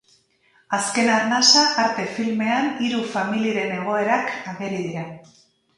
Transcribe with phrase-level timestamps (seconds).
[0.77, 5.11] Azken arnasa arte filmean hiru familiren egoerak ageri dira.